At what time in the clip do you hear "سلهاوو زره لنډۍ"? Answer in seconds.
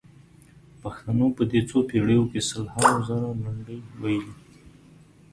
2.49-3.79